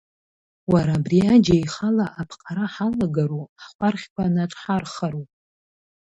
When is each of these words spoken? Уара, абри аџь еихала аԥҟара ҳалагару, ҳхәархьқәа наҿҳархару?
Уара, 0.71 0.93
абри 0.99 1.19
аџь 1.33 1.49
еихала 1.55 2.05
аԥҟара 2.21 2.65
ҳалагару, 2.73 3.43
ҳхәархьқәа 3.63 4.23
наҿҳархару? 4.35 5.25